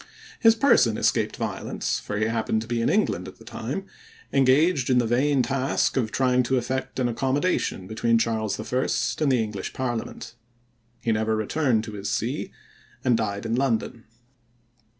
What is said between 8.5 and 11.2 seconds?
I. and the English parliament. He